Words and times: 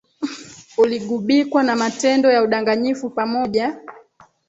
uligubikwa 0.77 1.63
na 1.63 1.75
matendo 1.75 2.31
ya 2.31 2.43
udanganyifu 2.43 3.09
pamoja 3.09 3.77